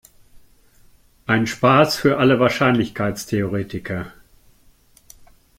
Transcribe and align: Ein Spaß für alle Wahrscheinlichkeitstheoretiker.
Ein 1.27 1.45
Spaß 1.45 1.95
für 1.95 2.17
alle 2.17 2.39
Wahrscheinlichkeitstheoretiker. 2.39 4.11